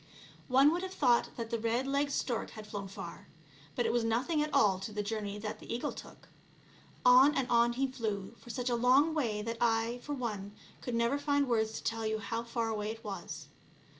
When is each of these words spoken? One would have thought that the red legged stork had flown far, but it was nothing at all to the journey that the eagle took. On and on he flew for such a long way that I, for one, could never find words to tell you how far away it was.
One 0.47 0.71
would 0.73 0.81
have 0.81 0.95
thought 0.95 1.29
that 1.37 1.51
the 1.51 1.59
red 1.59 1.85
legged 1.85 2.11
stork 2.11 2.49
had 2.49 2.65
flown 2.65 2.87
far, 2.87 3.27
but 3.75 3.85
it 3.85 3.93
was 3.93 4.03
nothing 4.03 4.41
at 4.41 4.51
all 4.51 4.79
to 4.79 4.91
the 4.91 5.03
journey 5.03 5.37
that 5.37 5.59
the 5.59 5.71
eagle 5.71 5.91
took. 5.91 6.27
On 7.05 7.35
and 7.35 7.47
on 7.51 7.73
he 7.73 7.85
flew 7.85 8.33
for 8.39 8.49
such 8.49 8.71
a 8.71 8.75
long 8.75 9.13
way 9.13 9.43
that 9.43 9.57
I, 9.61 9.99
for 10.01 10.13
one, 10.15 10.53
could 10.81 10.95
never 10.95 11.19
find 11.19 11.47
words 11.47 11.73
to 11.73 11.83
tell 11.83 12.07
you 12.07 12.17
how 12.17 12.41
far 12.41 12.69
away 12.69 12.89
it 12.89 13.03
was. 13.03 13.45